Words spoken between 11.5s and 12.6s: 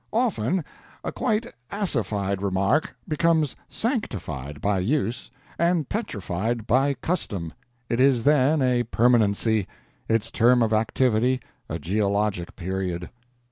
a geologic